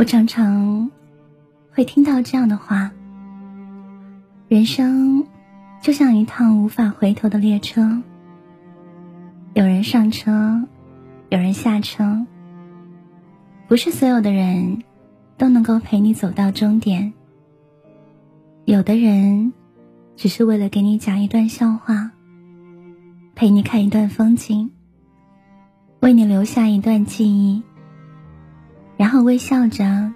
[0.00, 0.90] 我常常
[1.70, 2.90] 会听到这样的话：
[4.48, 5.26] 人生
[5.82, 8.00] 就像一趟无法回头的列车，
[9.52, 10.66] 有人上车，
[11.28, 12.24] 有人下车。
[13.68, 14.82] 不是所有的人
[15.36, 17.12] 都能够陪你走到终点，
[18.64, 19.52] 有的人
[20.16, 22.12] 只是为了给你讲一段笑话，
[23.34, 24.70] 陪你看一段风景，
[26.00, 27.62] 为你留下一段记忆。
[29.00, 30.12] 然后微笑着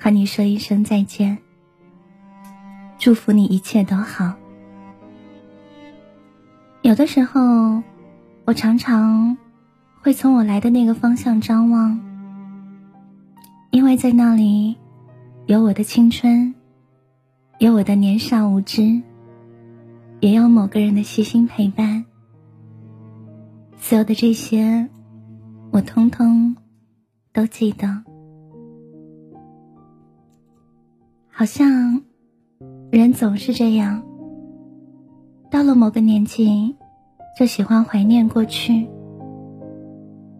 [0.00, 1.36] 和你说一声再见，
[2.96, 4.32] 祝福你一切都好。
[6.80, 7.82] 有的时候，
[8.46, 9.36] 我常常
[10.00, 12.00] 会从我来的那个方向张望，
[13.70, 14.78] 因为在那里
[15.44, 16.54] 有我的青春，
[17.58, 19.02] 有我的年少无知，
[20.20, 22.06] 也有某个人的细心陪伴。
[23.76, 24.88] 所有的这些，
[25.70, 26.56] 我通通。
[27.36, 28.02] 都记得，
[31.28, 32.02] 好像
[32.90, 34.02] 人总是这样，
[35.50, 36.74] 到了某个年纪，
[37.38, 38.88] 就喜欢怀念过去，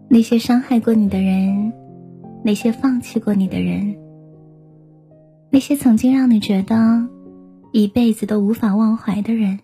[0.09, 1.71] 那些伤害过你的人，
[2.43, 3.95] 那些放弃过你的人，
[5.51, 7.07] 那些曾经让你觉得
[7.73, 9.59] 一辈子都无法忘怀的人，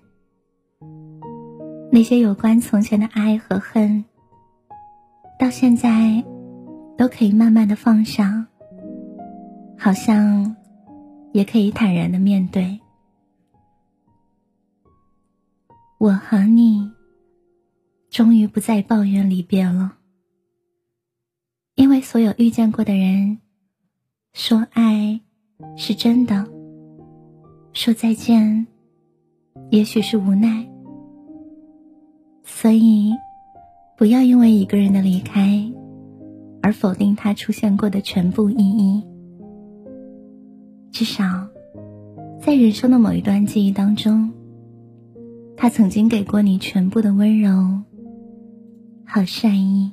[1.92, 4.06] 那些有关从前的爱和恨，
[5.40, 6.24] 到现在。
[7.04, 8.48] 都可以慢慢的放下，
[9.78, 10.56] 好像
[11.34, 12.80] 也可以坦然的面对。
[15.98, 16.90] 我和你
[18.10, 19.98] 终于不再抱怨离别了，
[21.76, 23.40] 因为所有遇见过的人，
[24.32, 25.20] 说爱
[25.76, 26.48] 是真的，
[27.74, 28.66] 说再见
[29.72, 30.66] 也许是无奈，
[32.46, 33.12] 所以
[33.98, 35.70] 不要因为一个人的离开。
[36.64, 39.04] 而否定他出现过的全部意义。
[40.92, 41.50] 至少，
[42.40, 44.32] 在人生的某一段记忆当中，
[45.58, 47.82] 他曾经给过你全部的温柔
[49.06, 49.92] 和善意。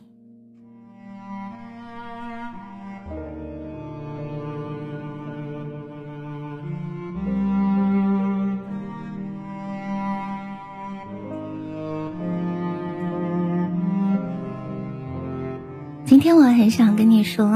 [16.10, 17.48] 今天我很想跟你说，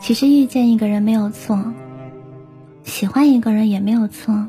[0.00, 1.72] 其实遇见一个人没有错，
[2.82, 4.48] 喜欢一个人也没有错，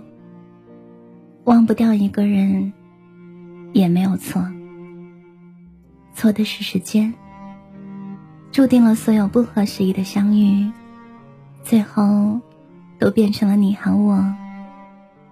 [1.43, 2.73] 忘不掉一个人
[3.71, 4.43] 也没有错，
[6.15, 7.13] 错的是时间，
[8.51, 10.67] 注定了所有不合时宜的相遇，
[11.61, 12.41] 最后
[12.97, 14.25] 都变成了你和我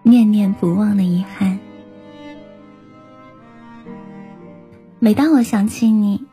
[0.04, 1.58] 念念不忘的遗憾。
[5.00, 6.24] 每当我想起你。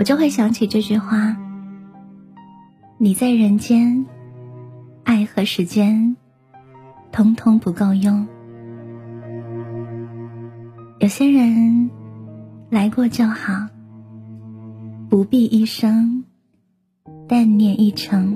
[0.00, 1.36] 我就会想起这句话
[2.96, 4.06] ：“你在人间，
[5.04, 6.16] 爱和时间，
[7.12, 8.26] 通通不够用。
[11.00, 11.90] 有些人
[12.70, 13.52] 来过就好，
[15.10, 16.24] 不必一生
[17.28, 18.34] 但念一程。”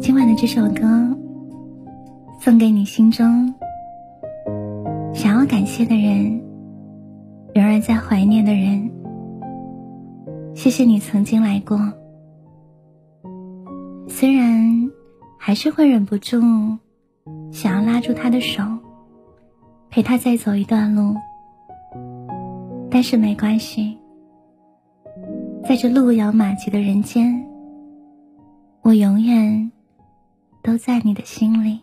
[0.00, 1.18] 今晚的这首歌，
[2.38, 3.52] 送给你心中
[5.12, 6.40] 想要感谢的人。
[7.54, 8.90] 仍然在怀念的人，
[10.54, 11.78] 谢谢你曾经来过。
[14.08, 14.90] 虽然
[15.38, 16.40] 还是会忍不住
[17.50, 18.62] 想要拉住他的手，
[19.90, 21.14] 陪他再走一段路，
[22.90, 23.98] 但是没关系，
[25.64, 27.46] 在这路遥马急的人间，
[28.80, 29.70] 我永远
[30.62, 31.80] 都在你的心里。